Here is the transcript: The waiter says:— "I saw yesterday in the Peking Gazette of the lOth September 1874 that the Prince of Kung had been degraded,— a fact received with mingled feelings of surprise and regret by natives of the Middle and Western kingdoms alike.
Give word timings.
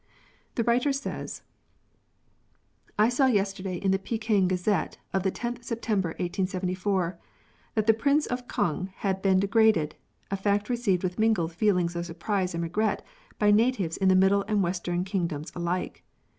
The 0.55 0.63
waiter 0.63 0.91
says:— 0.91 1.43
"I 2.97 3.07
saw 3.07 3.27
yesterday 3.27 3.75
in 3.75 3.91
the 3.91 3.99
Peking 3.99 4.47
Gazette 4.47 4.97
of 5.13 5.21
the 5.21 5.29
lOth 5.29 5.63
September 5.63 6.07
1874 6.17 7.19
that 7.75 7.85
the 7.85 7.93
Prince 7.93 8.25
of 8.25 8.47
Kung 8.47 8.91
had 8.95 9.21
been 9.21 9.39
degraded,— 9.39 9.93
a 10.31 10.37
fact 10.37 10.69
received 10.71 11.03
with 11.03 11.19
mingled 11.19 11.53
feelings 11.53 11.95
of 11.95 12.07
surprise 12.07 12.55
and 12.55 12.63
regret 12.63 13.05
by 13.37 13.51
natives 13.51 13.97
of 13.97 14.09
the 14.09 14.15
Middle 14.15 14.43
and 14.47 14.63
Western 14.63 15.03
kingdoms 15.03 15.51
alike. 15.55 16.03